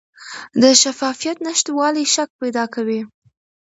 [0.61, 3.01] د شفافیت نشتوالی شک پیدا کوي